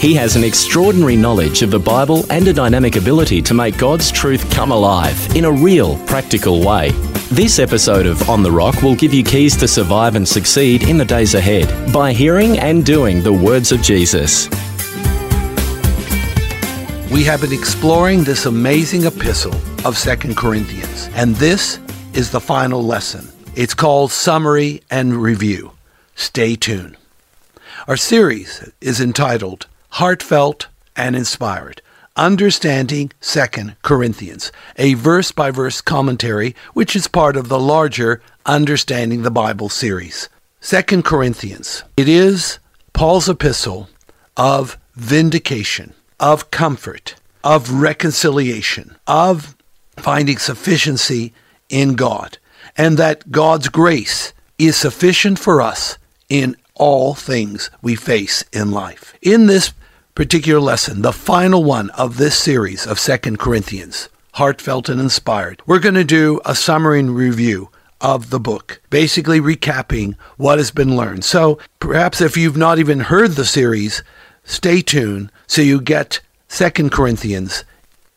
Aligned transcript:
He 0.00 0.14
has 0.14 0.34
an 0.34 0.44
extraordinary 0.44 1.14
knowledge 1.14 1.60
of 1.60 1.70
the 1.70 1.78
Bible 1.78 2.24
and 2.30 2.48
a 2.48 2.54
dynamic 2.54 2.96
ability 2.96 3.42
to 3.42 3.52
make 3.52 3.76
God's 3.76 4.10
truth 4.10 4.50
come 4.50 4.72
alive 4.72 5.36
in 5.36 5.44
a 5.44 5.52
real, 5.52 5.98
practical 6.06 6.64
way. 6.64 6.92
This 7.30 7.58
episode 7.58 8.06
of 8.06 8.30
On 8.30 8.42
the 8.42 8.50
Rock 8.50 8.80
will 8.80 8.94
give 8.94 9.12
you 9.12 9.22
keys 9.22 9.58
to 9.58 9.68
survive 9.68 10.14
and 10.14 10.26
succeed 10.26 10.84
in 10.84 10.96
the 10.96 11.04
days 11.04 11.34
ahead 11.34 11.92
by 11.92 12.14
hearing 12.14 12.58
and 12.58 12.82
doing 12.82 13.22
the 13.22 13.30
words 13.30 13.72
of 13.72 13.82
Jesus. 13.82 14.48
We 17.12 17.22
have 17.24 17.42
been 17.42 17.52
exploring 17.52 18.24
this 18.24 18.46
amazing 18.46 19.04
epistle 19.04 19.54
of 19.84 19.98
Second 19.98 20.34
Corinthians, 20.34 21.10
and 21.12 21.36
this 21.36 21.78
is 22.14 22.30
the 22.30 22.40
final 22.40 22.82
lesson. 22.82 23.28
It's 23.54 23.74
called 23.74 24.12
Summary 24.12 24.80
and 24.90 25.20
Review. 25.20 25.72
Stay 26.14 26.56
tuned. 26.56 26.96
Our 27.86 27.98
series 27.98 28.66
is 28.80 28.98
entitled 29.02 29.66
heartfelt, 29.90 30.68
and 30.96 31.16
inspired. 31.16 31.82
Understanding 32.16 33.12
2 33.20 33.44
Corinthians, 33.82 34.52
a 34.76 34.94
verse 34.94 35.32
by 35.32 35.50
verse 35.50 35.80
commentary 35.80 36.54
which 36.74 36.94
is 36.96 37.06
part 37.06 37.36
of 37.36 37.48
the 37.48 37.58
larger 37.58 38.20
Understanding 38.46 39.22
the 39.22 39.30
Bible 39.30 39.68
series. 39.68 40.28
2 40.62 41.02
Corinthians, 41.02 41.84
it 41.96 42.08
is 42.08 42.58
Paul's 42.92 43.28
epistle 43.28 43.88
of 44.36 44.76
vindication, 44.94 45.94
of 46.18 46.50
comfort, 46.50 47.14
of 47.42 47.70
reconciliation, 47.70 48.96
of 49.06 49.56
finding 49.96 50.38
sufficiency 50.38 51.32
in 51.68 51.94
God, 51.94 52.38
and 52.76 52.98
that 52.98 53.30
God's 53.30 53.68
grace 53.68 54.32
is 54.58 54.76
sufficient 54.76 55.38
for 55.38 55.62
us 55.62 55.96
in 56.28 56.56
all 56.74 57.14
things 57.14 57.70
we 57.82 57.94
face 57.94 58.44
in 58.52 58.70
life. 58.70 59.14
In 59.22 59.46
this 59.46 59.72
particular 60.20 60.60
lesson, 60.60 61.00
the 61.00 61.14
final 61.14 61.64
one 61.64 61.88
of 61.92 62.18
this 62.18 62.36
series 62.36 62.86
of 62.86 62.98
Second 62.98 63.38
Corinthians, 63.38 64.10
heartfelt 64.34 64.90
and 64.90 65.00
inspired, 65.00 65.62
we're 65.64 65.78
going 65.78 65.94
to 65.94 66.04
do 66.04 66.42
a 66.44 66.54
summary 66.54 67.00
and 67.00 67.16
review 67.16 67.70
of 68.02 68.28
the 68.28 68.38
book, 68.38 68.82
basically 68.90 69.40
recapping 69.40 70.14
what 70.36 70.58
has 70.58 70.70
been 70.70 70.94
learned. 70.94 71.24
So 71.24 71.58
perhaps 71.78 72.20
if 72.20 72.36
you've 72.36 72.58
not 72.58 72.78
even 72.78 73.00
heard 73.00 73.30
the 73.30 73.46
series, 73.46 74.02
stay 74.44 74.82
tuned 74.82 75.32
so 75.46 75.62
you 75.62 75.80
get 75.80 76.20
Second 76.48 76.92
Corinthians 76.92 77.64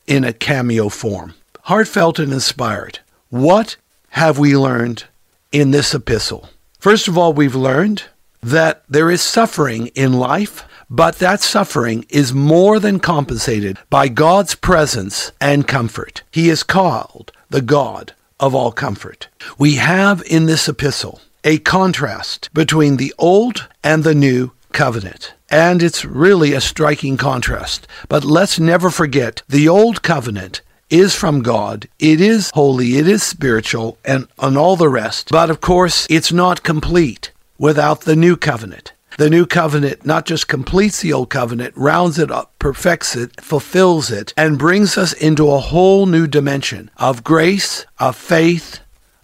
in 0.05 0.25
a 0.25 0.33
cameo 0.33 0.89
form. 0.89 1.35
Heartfelt 1.61 2.19
and 2.19 2.33
inspired. 2.33 2.99
What 3.29 3.77
have 4.09 4.37
we 4.37 4.57
learned 4.57 5.05
in 5.53 5.71
this 5.71 5.93
epistle? 5.93 6.49
First 6.79 7.07
of 7.07 7.17
all, 7.17 7.31
we've 7.31 7.55
learned 7.55 8.03
that 8.41 8.83
there 8.89 9.09
is 9.09 9.21
suffering 9.21 9.87
in 9.95 10.11
life 10.11 10.65
but 10.93 11.15
that 11.15 11.41
suffering 11.41 12.05
is 12.09 12.35
more 12.35 12.79
than 12.79 12.99
compensated 12.99 13.79
by 13.89 14.07
God's 14.07 14.53
presence 14.53 15.31
and 15.41 15.67
comfort. 15.67 16.21
He 16.29 16.51
is 16.51 16.61
called 16.61 17.31
the 17.49 17.63
God 17.63 18.13
of 18.39 18.53
all 18.53 18.71
comfort. 18.71 19.27
We 19.57 19.77
have 19.77 20.21
in 20.27 20.45
this 20.45 20.69
epistle 20.69 21.19
a 21.43 21.57
contrast 21.57 22.53
between 22.53 22.97
the 22.97 23.11
old 23.17 23.67
and 23.83 24.03
the 24.03 24.13
new 24.13 24.51
covenant. 24.71 25.33
And 25.49 25.81
it's 25.81 26.05
really 26.05 26.53
a 26.53 26.61
striking 26.61 27.17
contrast. 27.17 27.87
But 28.07 28.23
let's 28.23 28.59
never 28.59 28.91
forget 28.91 29.41
the 29.49 29.67
old 29.67 30.03
covenant 30.03 30.61
is 30.91 31.15
from 31.15 31.41
God. 31.41 31.87
It 31.97 32.21
is 32.21 32.51
holy, 32.53 32.97
it 32.97 33.07
is 33.07 33.23
spiritual, 33.23 33.97
and 34.05 34.27
on 34.37 34.55
all 34.55 34.75
the 34.75 34.89
rest. 34.89 35.29
But 35.31 35.49
of 35.49 35.59
course, 35.59 36.05
it's 36.07 36.31
not 36.31 36.61
complete 36.61 37.31
without 37.57 38.01
the 38.01 38.15
new 38.15 38.37
covenant. 38.37 38.92
The 39.17 39.29
new 39.29 39.45
covenant 39.45 40.05
not 40.05 40.25
just 40.25 40.47
completes 40.47 41.01
the 41.01 41.13
old 41.13 41.29
covenant, 41.29 41.73
rounds 41.77 42.17
it 42.17 42.31
up, 42.31 42.53
perfects 42.57 43.15
it, 43.15 43.39
fulfills 43.41 44.09
it, 44.09 44.33
and 44.35 44.57
brings 44.57 44.97
us 44.97 45.13
into 45.13 45.51
a 45.51 45.59
whole 45.59 46.05
new 46.05 46.25
dimension 46.25 46.89
of 46.97 47.23
grace, 47.23 47.85
of 47.99 48.15
faith, 48.15 48.79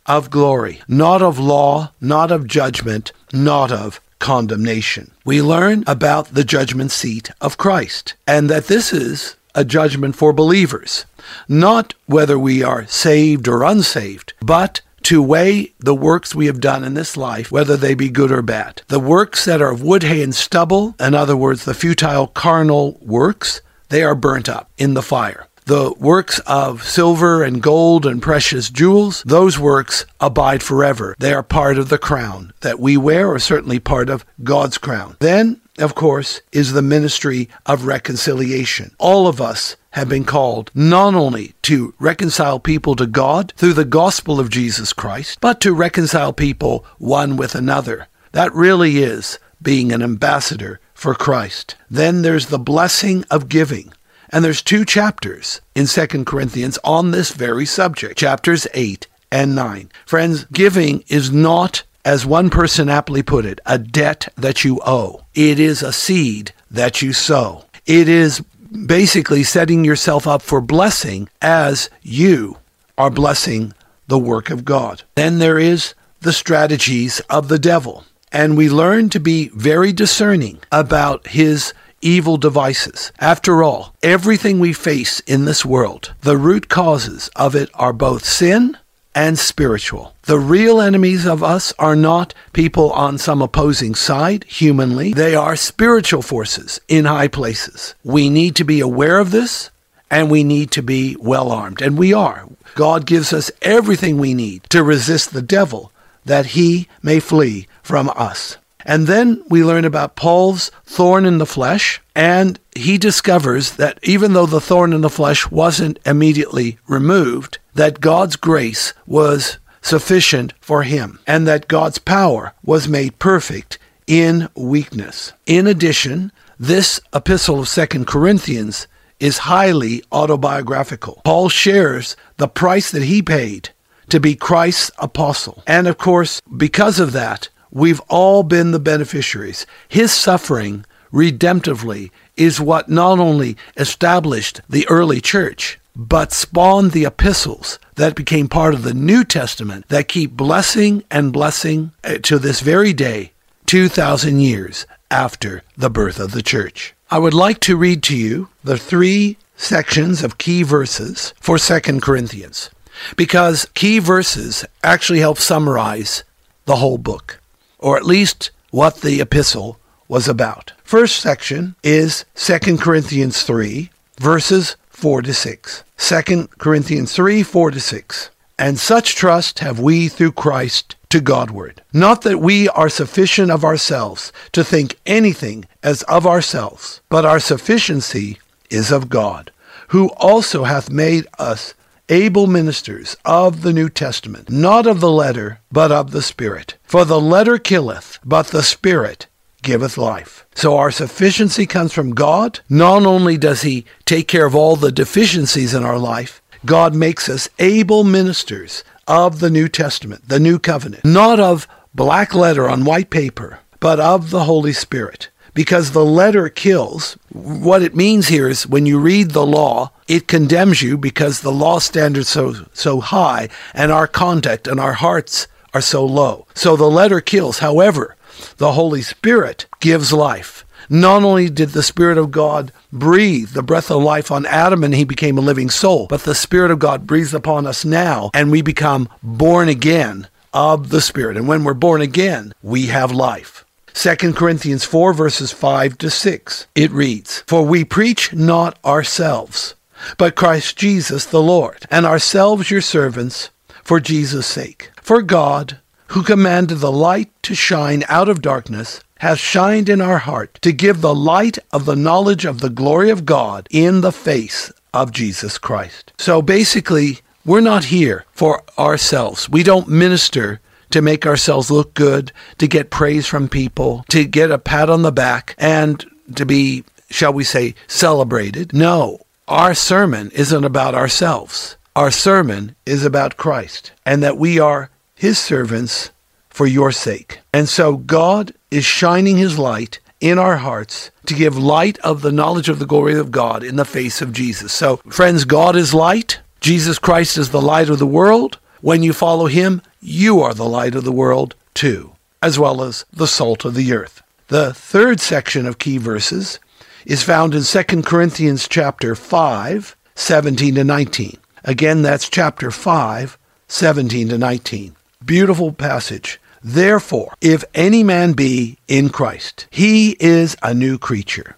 of 0.05 0.29
glory, 0.29 0.81
not 0.87 1.21
of 1.21 1.39
law, 1.39 1.91
not 1.99 2.31
of 2.31 2.47
judgment, 2.47 3.11
not 3.33 3.71
of 3.71 3.99
condemnation. 4.19 5.11
We 5.25 5.41
learn 5.41 5.83
about 5.87 6.33
the 6.33 6.43
judgment 6.43 6.91
seat 6.91 7.31
of 7.41 7.57
Christ, 7.57 8.15
and 8.27 8.49
that 8.49 8.67
this 8.67 8.93
is 8.93 9.35
a 9.55 9.65
judgment 9.65 10.15
for 10.15 10.33
believers, 10.33 11.05
not 11.47 11.93
whether 12.05 12.37
we 12.37 12.61
are 12.61 12.85
saved 12.87 13.47
or 13.47 13.63
unsaved, 13.63 14.33
but 14.41 14.81
to 15.03 15.21
weigh 15.21 15.73
the 15.79 15.95
works 15.95 16.35
we 16.35 16.45
have 16.47 16.59
done 16.59 16.83
in 16.83 16.93
this 16.93 17.17
life, 17.17 17.51
whether 17.51 17.77
they 17.77 17.93
be 17.93 18.09
good 18.09 18.31
or 18.31 18.41
bad. 18.41 18.81
The 18.87 18.99
works 18.99 19.45
that 19.45 19.61
are 19.61 19.71
of 19.71 19.81
wood, 19.81 20.03
hay, 20.03 20.21
and 20.21 20.35
stubble, 20.35 20.95
in 20.99 21.15
other 21.15 21.37
words, 21.37 21.65
the 21.65 21.73
futile 21.73 22.27
carnal 22.27 22.97
works, 23.01 23.61
they 23.89 24.03
are 24.03 24.15
burnt 24.15 24.49
up 24.49 24.69
in 24.77 24.93
the 24.93 25.01
fire. 25.01 25.47
The 25.65 25.93
works 25.99 26.39
of 26.47 26.83
silver 26.83 27.43
and 27.43 27.61
gold 27.61 28.07
and 28.07 28.23
precious 28.23 28.71
jewels, 28.71 29.21
those 29.23 29.59
works 29.59 30.05
abide 30.19 30.63
forever. 30.63 31.15
They 31.19 31.31
are 31.31 31.43
part 31.43 31.77
of 31.77 31.89
the 31.89 31.99
crown 31.99 32.53
that 32.61 32.79
we 32.79 32.97
wear, 32.97 33.27
or 33.27 33.37
certainly 33.37 33.79
part 33.79 34.09
of 34.09 34.25
God's 34.43 34.79
crown. 34.79 35.15
Then, 35.19 35.61
of 35.79 35.95
course, 35.95 36.41
is 36.51 36.73
the 36.73 36.81
ministry 36.81 37.49
of 37.65 37.85
reconciliation. 37.85 38.95
All 38.99 39.27
of 39.27 39.41
us 39.41 39.75
have 39.91 40.09
been 40.09 40.25
called 40.25 40.71
not 40.73 41.15
only 41.15 41.53
to 41.63 41.93
reconcile 41.99 42.59
people 42.59 42.95
to 42.95 43.07
God 43.07 43.53
through 43.57 43.73
the 43.73 43.85
gospel 43.85 44.39
of 44.39 44.49
Jesus 44.49 44.93
Christ, 44.93 45.39
but 45.41 45.59
to 45.61 45.73
reconcile 45.73 46.33
people 46.33 46.85
one 46.97 47.37
with 47.37 47.55
another. 47.55 48.07
That 48.31 48.53
really 48.53 48.99
is 48.99 49.39
being 49.61 49.91
an 49.91 50.03
ambassador 50.03 50.79
for 50.93 51.15
Christ. 51.15 51.75
Then 51.89 52.21
there's 52.21 52.47
the 52.47 52.59
blessing 52.59 53.25
of 53.31 53.49
giving. 53.49 53.93
And 54.31 54.45
there's 54.45 54.61
two 54.61 54.85
chapters 54.85 55.59
in 55.73 55.87
2 55.87 56.25
Corinthians 56.25 56.77
on 56.83 57.11
this 57.11 57.31
very 57.31 57.65
subject, 57.65 58.17
chapters 58.19 58.67
8 58.73 59.07
and 59.31 59.55
9. 59.55 59.89
Friends, 60.05 60.45
giving 60.45 61.03
is 61.07 61.31
not, 61.31 61.83
as 62.05 62.25
one 62.25 62.49
person 62.49 62.89
aptly 62.89 63.23
put 63.23 63.45
it, 63.45 63.59
a 63.65 63.77
debt 63.77 64.27
that 64.35 64.63
you 64.63 64.79
owe. 64.85 65.21
It 65.33 65.59
is 65.59 65.83
a 65.83 65.93
seed 65.93 66.53
that 66.71 67.01
you 67.01 67.13
sow. 67.13 67.65
It 67.85 68.07
is 68.07 68.41
basically 68.85 69.43
setting 69.43 69.83
yourself 69.83 70.27
up 70.27 70.41
for 70.41 70.61
blessing 70.61 71.29
as 71.41 71.89
you 72.01 72.57
are 72.97 73.09
blessing 73.09 73.73
the 74.07 74.19
work 74.19 74.49
of 74.49 74.65
God. 74.65 75.03
Then 75.15 75.39
there 75.39 75.59
is 75.59 75.93
the 76.21 76.33
strategies 76.33 77.19
of 77.29 77.47
the 77.47 77.59
devil. 77.59 78.05
And 78.31 78.57
we 78.57 78.69
learn 78.69 79.09
to 79.09 79.19
be 79.19 79.49
very 79.49 79.91
discerning 79.91 80.59
about 80.71 81.27
his 81.27 81.73
evil 82.01 82.37
devices. 82.37 83.11
After 83.19 83.63
all, 83.63 83.95
everything 84.03 84.59
we 84.59 84.73
face 84.73 85.19
in 85.21 85.45
this 85.45 85.65
world, 85.65 86.13
the 86.21 86.37
root 86.37 86.69
causes 86.69 87.29
of 87.35 87.55
it 87.55 87.69
are 87.73 87.93
both 87.93 88.23
sin 88.23 88.77
and 89.15 89.37
spiritual. 89.37 90.13
The 90.23 90.39
real 90.39 90.79
enemies 90.79 91.25
of 91.25 91.43
us 91.43 91.73
are 91.79 91.95
not 91.95 92.33
people 92.53 92.91
on 92.91 93.17
some 93.17 93.41
opposing 93.41 93.95
side, 93.95 94.43
humanly. 94.45 95.13
They 95.13 95.35
are 95.35 95.55
spiritual 95.55 96.21
forces 96.21 96.79
in 96.87 97.05
high 97.05 97.27
places. 97.27 97.95
We 98.03 98.29
need 98.29 98.55
to 98.57 98.63
be 98.63 98.79
aware 98.79 99.19
of 99.19 99.31
this 99.31 99.71
and 100.11 100.29
we 100.29 100.43
need 100.43 100.71
to 100.71 100.81
be 100.81 101.15
well 101.19 101.51
armed. 101.51 101.81
And 101.81 101.97
we 101.97 102.13
are. 102.13 102.47
God 102.75 103.05
gives 103.05 103.33
us 103.33 103.51
everything 103.61 104.17
we 104.17 104.33
need 104.33 104.63
to 104.69 104.83
resist 104.83 105.33
the 105.33 105.41
devil 105.41 105.91
that 106.25 106.47
he 106.47 106.87
may 107.01 107.19
flee 107.19 107.67
from 107.83 108.09
us. 108.15 108.57
And 108.85 109.07
then 109.07 109.43
we 109.49 109.63
learn 109.63 109.85
about 109.85 110.15
Paul's 110.15 110.71
thorn 110.85 111.25
in 111.25 111.37
the 111.37 111.45
flesh, 111.45 112.01
and 112.15 112.59
he 112.75 112.97
discovers 112.97 113.73
that 113.73 113.99
even 114.03 114.33
though 114.33 114.45
the 114.45 114.61
thorn 114.61 114.93
in 114.93 115.01
the 115.01 115.09
flesh 115.09 115.51
wasn't 115.51 115.99
immediately 116.05 116.79
removed, 116.87 117.58
that 117.73 118.01
God's 118.01 118.35
grace 118.35 118.93
was 119.05 119.57
sufficient 119.81 120.53
for 120.59 120.83
him, 120.83 121.19
and 121.25 121.47
that 121.47 121.67
God's 121.67 121.99
power 121.99 122.53
was 122.63 122.87
made 122.87 123.19
perfect 123.19 123.77
in 124.07 124.49
weakness. 124.55 125.33
In 125.45 125.67
addition, 125.67 126.31
this 126.59 126.99
epistle 127.13 127.59
of 127.59 127.67
Second 127.67 128.05
Corinthians 128.07 128.87
is 129.19 129.39
highly 129.39 130.03
autobiographical. 130.11 131.21
Paul 131.23 131.49
shares 131.49 132.15
the 132.37 132.47
price 132.47 132.91
that 132.91 133.03
he 133.03 133.21
paid 133.21 133.69
to 134.09 134.19
be 134.19 134.35
Christ's 134.35 134.91
apostle. 134.97 135.63
And 135.67 135.87
of 135.87 135.97
course, 135.97 136.41
because 136.57 136.99
of 136.99 137.11
that, 137.13 137.49
we've 137.71 138.01
all 138.09 138.43
been 138.43 138.71
the 138.71 138.79
beneficiaries. 138.79 139.65
His 139.87 140.11
suffering 140.11 140.85
redemptively 141.13 142.11
is 142.35 142.59
what 142.59 142.89
not 142.89 143.19
only 143.19 143.57
established 143.77 144.61
the 144.69 144.87
early 144.89 145.21
church, 145.21 145.78
but 145.95 146.31
spawned 146.31 146.91
the 146.91 147.05
epistles 147.05 147.79
that 147.95 148.15
became 148.15 148.47
part 148.47 148.73
of 148.73 148.83
the 148.83 148.93
New 148.93 149.23
Testament 149.23 149.87
that 149.89 150.07
keep 150.07 150.31
blessing 150.31 151.03
and 151.11 151.33
blessing 151.33 151.91
eh, 152.03 152.17
to 152.23 152.39
this 152.39 152.61
very 152.61 152.93
day, 152.93 153.31
2,000 153.65 154.39
years 154.39 154.85
after 155.11 155.63
the 155.77 155.89
birth 155.89 156.19
of 156.19 156.31
the 156.31 156.41
church. 156.41 156.93
I 157.11 157.19
would 157.19 157.33
like 157.33 157.59
to 157.61 157.75
read 157.75 158.03
to 158.03 158.15
you 158.15 158.49
the 158.63 158.77
three 158.77 159.37
sections 159.57 160.23
of 160.23 160.37
key 160.37 160.63
verses 160.63 161.33
for 161.39 161.57
2 161.57 161.99
Corinthians 161.99 162.69
because 163.15 163.67
key 163.73 163.99
verses 163.99 164.65
actually 164.83 165.19
help 165.19 165.37
summarize 165.37 166.23
the 166.65 166.77
whole 166.77 166.97
book, 166.97 167.39
or 167.77 167.97
at 167.97 168.05
least 168.05 168.51
what 168.71 169.01
the 169.01 169.19
epistle 169.21 169.79
was 170.07 170.27
about. 170.27 170.73
First 170.83 171.17
section 171.17 171.75
is 171.83 172.25
2 172.35 172.77
Corinthians 172.77 173.43
3, 173.43 173.89
verses 174.19 174.75
4 174.99 175.21
to 175.21 175.33
6. 175.33 175.83
2 175.97 176.49
Corinthians 176.57 177.13
3, 177.13 177.41
4 177.41 177.71
to 177.71 177.79
6. 177.79 178.29
And 178.57 178.77
such 178.77 179.15
trust 179.15 179.59
have 179.59 179.79
we 179.79 180.09
through 180.09 180.33
Christ 180.33 180.97
to 181.07 181.21
Godward. 181.21 181.81
Not 181.93 182.23
that 182.23 182.39
we 182.39 182.67
are 182.67 182.89
sufficient 182.89 183.49
of 183.49 183.63
ourselves 183.63 184.33
to 184.51 184.61
think 184.61 184.99
anything 185.05 185.63
as 185.81 186.03
of 186.03 186.27
ourselves, 186.27 186.99
but 187.07 187.23
our 187.23 187.39
sufficiency 187.39 188.39
is 188.69 188.91
of 188.91 189.07
God, 189.07 189.51
who 189.87 190.09
also 190.17 190.65
hath 190.65 190.91
made 190.91 191.25
us 191.39 191.73
able 192.09 192.47
ministers 192.47 193.15
of 193.23 193.61
the 193.61 193.71
New 193.71 193.87
Testament, 193.87 194.49
not 194.49 194.85
of 194.85 194.99
the 194.99 195.11
letter, 195.11 195.61
but 195.71 195.93
of 195.93 196.11
the 196.11 196.21
Spirit. 196.21 196.75
For 196.83 197.05
the 197.05 197.21
letter 197.21 197.57
killeth, 197.57 198.19
but 198.25 198.47
the 198.47 198.63
Spirit 198.63 199.27
giveth 199.61 199.97
life. 199.97 200.45
So 200.55 200.77
our 200.77 200.91
sufficiency 200.91 201.65
comes 201.65 201.93
from 201.93 202.15
God. 202.15 202.59
Not 202.69 203.05
only 203.05 203.37
does 203.37 203.61
He 203.61 203.85
take 204.05 204.27
care 204.27 204.45
of 204.45 204.55
all 204.55 204.75
the 204.75 204.91
deficiencies 204.91 205.73
in 205.73 205.83
our 205.83 205.97
life, 205.97 206.41
God 206.65 206.93
makes 206.93 207.29
us 207.29 207.49
able 207.59 208.03
ministers 208.03 208.83
of 209.07 209.39
the 209.39 209.49
New 209.49 209.67
Testament, 209.67 210.27
the 210.27 210.39
New 210.39 210.59
Covenant, 210.59 211.05
not 211.05 211.39
of 211.39 211.67
black 211.93 212.33
letter 212.33 212.69
on 212.69 212.85
white 212.85 213.09
paper, 213.09 213.59
but 213.79 213.99
of 213.99 214.29
the 214.29 214.43
Holy 214.43 214.73
Spirit 214.73 215.29
because 215.53 215.91
the 215.91 216.05
letter 216.05 216.47
kills. 216.47 217.17
What 217.31 217.81
it 217.81 217.95
means 217.95 218.27
here 218.27 218.47
is 218.47 218.67
when 218.67 218.85
you 218.85 218.99
read 218.99 219.31
the 219.31 219.45
law, 219.45 219.91
it 220.07 220.27
condemns 220.27 220.81
you 220.81 220.97
because 220.97 221.41
the 221.41 221.51
law 221.51 221.79
standards 221.79 222.29
so 222.29 222.65
so 222.73 223.01
high 223.01 223.49
and 223.73 223.91
our 223.91 224.07
conduct 224.07 224.67
and 224.67 224.79
our 224.79 224.93
hearts 224.93 225.47
are 225.73 225.81
so 225.81 226.05
low. 226.05 226.47
So 226.55 226.75
the 226.75 226.89
letter 226.89 227.21
kills. 227.21 227.59
However, 227.59 228.15
the 228.57 228.73
Holy 228.73 229.01
Spirit 229.01 229.65
gives 229.79 230.13
life. 230.13 230.65
Not 230.89 231.23
only 231.23 231.49
did 231.49 231.69
the 231.69 231.83
Spirit 231.83 232.17
of 232.17 232.31
God 232.31 232.71
breathe 232.91 233.49
the 233.49 233.61
breath 233.61 233.91
of 233.91 234.01
life 234.01 234.31
on 234.31 234.45
Adam 234.45 234.83
and 234.83 234.95
he 234.95 235.03
became 235.03 235.37
a 235.37 235.41
living 235.41 235.69
soul, 235.69 236.07
but 236.07 236.23
the 236.23 236.33
Spirit 236.33 236.71
of 236.71 236.79
God 236.79 237.05
breathes 237.05 237.33
upon 237.33 237.67
us 237.67 237.85
now 237.85 238.31
and 238.33 238.49
we 238.49 238.61
become 238.61 239.09
born 239.21 239.69
again 239.69 240.27
of 240.53 240.89
the 240.89 241.01
Spirit. 241.01 241.37
And 241.37 241.47
when 241.47 241.63
we're 241.63 241.73
born 241.73 242.01
again, 242.01 242.53
we 242.63 242.87
have 242.87 243.11
life. 243.11 243.65
2 243.93 244.33
Corinthians 244.33 244.85
4, 244.85 245.13
verses 245.13 245.51
5 245.51 245.97
to 245.97 246.09
6. 246.09 246.67
It 246.75 246.91
reads, 246.91 247.43
For 247.47 247.63
we 247.63 247.83
preach 247.83 248.33
not 248.33 248.79
ourselves, 248.85 249.75
but 250.17 250.35
Christ 250.35 250.77
Jesus 250.77 251.25
the 251.25 251.41
Lord, 251.41 251.85
and 251.91 252.05
ourselves 252.05 252.71
your 252.71 252.81
servants 252.81 253.49
for 253.83 253.99
Jesus' 253.99 254.47
sake. 254.47 254.91
For 255.01 255.21
God, 255.21 255.79
who 256.09 256.23
commanded 256.23 256.75
the 256.75 256.91
light 256.91 257.31
to 257.43 257.55
shine 257.55 258.03
out 258.07 258.29
of 258.29 258.41
darkness, 258.41 259.01
hath 259.19 259.39
shined 259.39 259.89
in 259.89 260.01
our 260.01 260.19
heart 260.19 260.59
to 260.61 260.71
give 260.71 261.01
the 261.01 261.15
light 261.15 261.57
of 261.71 261.85
the 261.85 261.95
knowledge 261.95 262.45
of 262.45 262.61
the 262.61 262.69
glory 262.69 263.09
of 263.09 263.25
God 263.25 263.67
in 263.69 264.01
the 264.01 264.11
face 264.11 264.71
of 264.93 265.11
Jesus 265.11 265.57
Christ. 265.57 266.13
So 266.17 266.41
basically, 266.41 267.19
we're 267.45 267.61
not 267.61 267.85
here 267.85 268.25
for 268.31 268.63
ourselves. 268.77 269.49
We 269.49 269.63
don't 269.63 269.87
minister 269.87 270.61
to 270.91 271.01
make 271.01 271.25
ourselves 271.25 271.69
look 271.69 271.93
good, 271.93 272.31
to 272.57 272.67
get 272.67 272.89
praise 272.89 273.27
from 273.27 273.47
people, 273.47 274.03
to 274.09 274.25
get 274.25 274.51
a 274.51 274.57
pat 274.57 274.89
on 274.89 275.03
the 275.03 275.11
back, 275.11 275.55
and 275.57 276.03
to 276.35 276.45
be, 276.45 276.83
shall 277.09 277.33
we 277.33 277.43
say, 277.43 277.75
celebrated. 277.87 278.73
No, 278.73 279.19
our 279.47 279.75
sermon 279.75 280.31
isn't 280.31 280.63
about 280.63 280.95
ourselves. 280.95 281.77
Our 281.95 282.11
sermon 282.11 282.75
is 282.85 283.03
about 283.03 283.37
Christ 283.37 283.91
and 284.05 284.23
that 284.23 284.37
we 284.37 284.59
are 284.59 284.89
his 285.19 285.37
servants 285.37 286.11
for 286.49 286.65
your 286.65 286.93
sake. 286.93 287.41
And 287.53 287.67
so 287.67 287.97
God 287.97 288.53
is 288.71 288.85
shining 288.85 289.35
his 289.35 289.59
light 289.59 289.99
in 290.21 290.39
our 290.39 290.55
hearts 290.55 291.11
to 291.25 291.33
give 291.33 291.57
light 291.57 291.99
of 291.99 292.21
the 292.21 292.31
knowledge 292.31 292.69
of 292.69 292.79
the 292.79 292.85
glory 292.85 293.19
of 293.19 293.29
God 293.29 293.61
in 293.61 293.75
the 293.75 293.83
face 293.83 294.21
of 294.21 294.31
Jesus. 294.31 294.71
So, 294.71 294.97
friends, 295.09 295.43
God 295.43 295.75
is 295.75 295.93
light. 295.93 296.39
Jesus 296.61 296.97
Christ 296.99 297.37
is 297.37 297.49
the 297.49 297.61
light 297.61 297.89
of 297.89 297.99
the 297.99 298.07
world. 298.07 298.59
When 298.79 299.03
you 299.03 299.11
follow 299.11 299.47
him, 299.47 299.81
you 299.99 300.39
are 300.39 300.53
the 300.53 300.63
light 300.63 300.95
of 300.95 301.03
the 301.03 301.11
world 301.11 301.53
too, 301.73 302.13
as 302.41 302.57
well 302.57 302.81
as 302.81 303.03
the 303.11 303.27
salt 303.27 303.65
of 303.65 303.75
the 303.75 303.91
earth. 303.91 304.21
The 304.47 304.73
third 304.73 305.19
section 305.19 305.65
of 305.65 305.79
key 305.79 305.97
verses 305.97 306.59
is 307.05 307.23
found 307.23 307.53
in 307.53 307.63
2 307.63 308.03
Corinthians 308.03 308.69
chapter 308.69 309.15
5, 309.15 309.97
17 310.15 310.75
to 310.75 310.85
19. 310.85 311.37
Again, 311.65 312.03
that's 312.03 312.29
chapter 312.29 312.71
5, 312.71 313.37
17 313.67 314.29
to 314.29 314.37
19. 314.37 314.95
Beautiful 315.29 315.73
passage. 315.73 316.41
Therefore, 316.63 317.35
if 317.39 317.63
any 317.75 318.01
man 318.01 318.33
be 318.33 318.79
in 318.87 319.09
Christ, 319.09 319.67
he 319.69 320.17
is 320.19 320.57
a 320.63 320.73
new 320.73 320.97
creature. 320.97 321.55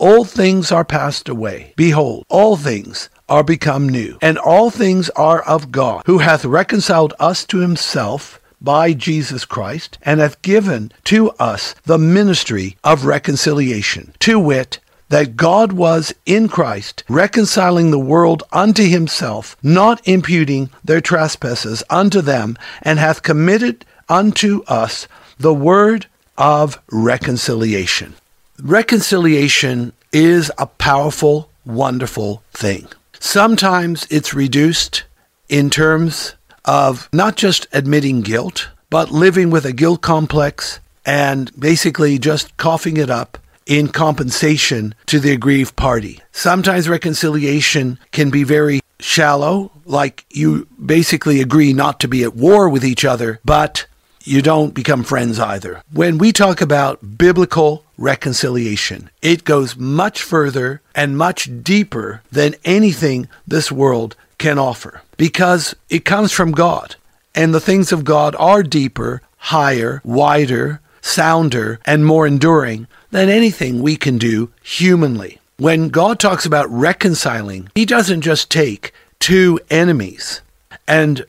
Old 0.00 0.28
things 0.28 0.72
are 0.72 0.84
passed 0.84 1.28
away. 1.28 1.72
Behold, 1.76 2.26
all 2.28 2.56
things 2.56 3.10
are 3.28 3.44
become 3.44 3.88
new, 3.88 4.18
and 4.20 4.38
all 4.38 4.70
things 4.72 5.08
are 5.10 5.40
of 5.42 5.70
God, 5.70 6.02
who 6.04 6.18
hath 6.18 6.44
reconciled 6.44 7.14
us 7.20 7.44
to 7.44 7.58
himself 7.58 8.40
by 8.60 8.92
Jesus 8.92 9.44
Christ, 9.44 9.98
and 10.02 10.18
hath 10.18 10.42
given 10.42 10.90
to 11.04 11.30
us 11.38 11.76
the 11.84 11.98
ministry 11.98 12.76
of 12.82 13.04
reconciliation, 13.04 14.14
to 14.18 14.36
wit, 14.40 14.80
that 15.12 15.36
God 15.36 15.72
was 15.72 16.14
in 16.24 16.48
Christ, 16.48 17.04
reconciling 17.06 17.90
the 17.90 17.98
world 17.98 18.44
unto 18.50 18.82
himself, 18.82 19.58
not 19.62 20.00
imputing 20.08 20.70
their 20.82 21.02
trespasses 21.02 21.82
unto 21.90 22.22
them, 22.22 22.56
and 22.80 22.98
hath 22.98 23.22
committed 23.22 23.84
unto 24.08 24.62
us 24.68 25.06
the 25.38 25.52
word 25.52 26.06
of 26.38 26.80
reconciliation. 26.90 28.14
Reconciliation 28.62 29.92
is 30.14 30.50
a 30.56 30.64
powerful, 30.64 31.50
wonderful 31.66 32.42
thing. 32.54 32.88
Sometimes 33.20 34.06
it's 34.08 34.32
reduced 34.32 35.04
in 35.50 35.68
terms 35.68 36.36
of 36.64 37.10
not 37.12 37.36
just 37.36 37.66
admitting 37.74 38.22
guilt, 38.22 38.70
but 38.88 39.10
living 39.10 39.50
with 39.50 39.66
a 39.66 39.74
guilt 39.74 40.00
complex 40.00 40.80
and 41.04 41.50
basically 41.60 42.18
just 42.18 42.56
coughing 42.56 42.96
it 42.96 43.10
up 43.10 43.36
in 43.66 43.88
compensation 43.88 44.94
to 45.06 45.20
the 45.20 45.32
aggrieved 45.32 45.76
party. 45.76 46.20
Sometimes 46.32 46.88
reconciliation 46.88 47.98
can 48.10 48.30
be 48.30 48.44
very 48.44 48.80
shallow, 49.00 49.70
like 49.84 50.24
you 50.30 50.66
basically 50.84 51.40
agree 51.40 51.72
not 51.72 52.00
to 52.00 52.08
be 52.08 52.22
at 52.22 52.34
war 52.34 52.68
with 52.68 52.84
each 52.84 53.04
other, 53.04 53.40
but 53.44 53.86
you 54.24 54.42
don't 54.42 54.74
become 54.74 55.02
friends 55.02 55.38
either. 55.38 55.82
When 55.92 56.18
we 56.18 56.32
talk 56.32 56.60
about 56.60 57.18
biblical 57.18 57.84
reconciliation, 57.98 59.10
it 59.20 59.44
goes 59.44 59.76
much 59.76 60.22
further 60.22 60.80
and 60.94 61.18
much 61.18 61.50
deeper 61.62 62.22
than 62.30 62.54
anything 62.64 63.28
this 63.46 63.72
world 63.72 64.16
can 64.38 64.58
offer 64.58 65.02
because 65.16 65.74
it 65.88 66.04
comes 66.04 66.32
from 66.32 66.52
God. 66.52 66.96
And 67.34 67.54
the 67.54 67.60
things 67.60 67.92
of 67.92 68.04
God 68.04 68.36
are 68.38 68.62
deeper, 68.62 69.22
higher, 69.38 70.02
wider, 70.04 70.80
sounder, 71.02 71.78
and 71.84 72.06
more 72.06 72.26
enduring 72.26 72.86
than 73.10 73.28
anything 73.28 73.82
we 73.82 73.96
can 73.96 74.16
do 74.16 74.50
humanly. 74.62 75.38
When 75.58 75.90
God 75.90 76.18
talks 76.18 76.46
about 76.46 76.70
reconciling, 76.70 77.68
He 77.74 77.84
doesn't 77.84 78.22
just 78.22 78.50
take 78.50 78.94
two 79.20 79.60
enemies 79.68 80.40
and 80.88 81.26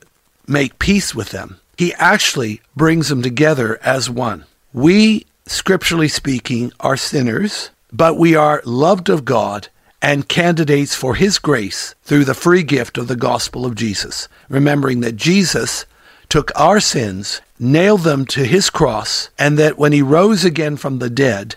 make 0.48 0.78
peace 0.78 1.14
with 1.14 1.28
them 1.28 1.60
he 1.76 1.92
actually 1.94 2.60
brings 2.76 3.08
them 3.08 3.22
together 3.22 3.78
as 3.82 4.08
one. 4.08 4.44
We, 4.72 5.26
scripturally 5.46 6.08
speaking, 6.08 6.72
are 6.80 6.96
sinners, 6.96 7.70
but 7.92 8.16
we 8.16 8.34
are 8.34 8.62
loved 8.64 9.08
of 9.08 9.24
God 9.24 9.68
and 10.00 10.28
candidates 10.28 10.94
for 10.94 11.14
His 11.14 11.38
grace 11.38 11.94
through 12.04 12.24
the 12.24 12.34
free 12.34 12.62
gift 12.62 12.98
of 12.98 13.08
the 13.08 13.16
gospel 13.16 13.66
of 13.66 13.74
Jesus. 13.74 14.28
Remembering 14.48 15.00
that 15.00 15.16
Jesus 15.16 15.86
took 16.28 16.52
our 16.58 16.80
sins, 16.80 17.40
nailed 17.64 18.02
them 18.02 18.26
to 18.26 18.44
his 18.44 18.70
cross, 18.70 19.30
and 19.38 19.58
that 19.58 19.78
when 19.78 19.92
he 19.92 20.02
rose 20.02 20.44
again 20.44 20.76
from 20.76 20.98
the 20.98 21.10
dead, 21.10 21.56